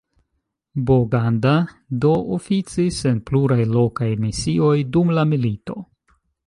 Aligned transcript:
Boganda 0.91 1.51
do 2.05 2.15
oficis 2.39 3.03
en 3.13 3.23
pluraj 3.31 3.61
lokaj 3.77 4.11
misioj 4.27 4.77
dum 4.97 5.19
la 5.19 5.33
milito. 5.35 5.83